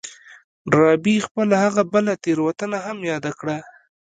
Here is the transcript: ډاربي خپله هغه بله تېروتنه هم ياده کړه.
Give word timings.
ډاربي 0.71 1.15
خپله 1.27 1.55
هغه 1.63 1.81
بله 1.93 2.13
تېروتنه 2.23 2.77
هم 2.85 2.97
ياده 3.11 3.31
کړه. 3.39 3.57